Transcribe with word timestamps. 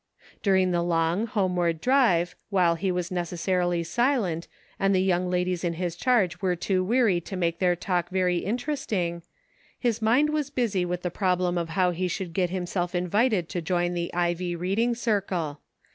During 0.41 0.71
the 0.71 0.81
long, 0.81 1.27
homeward 1.27 1.79
drive, 1.79 2.33
while 2.49 2.73
he 2.73 2.91
was 2.91 3.11
necessarily 3.11 3.83
silent, 3.83 4.47
and 4.79 4.95
the 4.95 4.99
young 5.03 5.29
ladies 5.29 5.63
in 5.63 5.73
his 5.73 5.95
charge 5.95 6.41
were 6.41 6.55
too 6.55 6.83
weary 6.83 7.21
to 7.21 7.35
make 7.35 7.59
their 7.59 7.75
talk 7.75 8.09
very 8.09 8.43
in 8.43 8.57
teresting, 8.57 9.21
his 9.77 10.01
mind 10.01 10.31
was 10.31 10.49
busy 10.49 10.85
with 10.85 11.03
the 11.03 11.11
problem 11.11 11.55
of 11.55 11.69
how 11.77 11.91
he 11.91 12.07
should 12.07 12.33
get 12.33 12.49
himself 12.49 12.95
invited 12.95 13.47
to 13.49 13.61
join 13.61 13.93
the 13.93 14.11
Ivy 14.11 14.55
Reading 14.55 14.95
Circle. 14.95 15.59